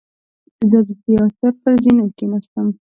زه 0.69 0.77
د 0.87 0.89
تیاتر 1.03 1.51
پر 1.61 1.73
زینو 1.83 2.05
کېناستم. 2.17 2.67